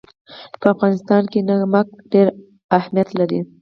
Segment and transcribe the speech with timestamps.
[0.59, 2.27] په افغانستان کې نمک ډېر
[2.77, 3.39] اهمیت لري.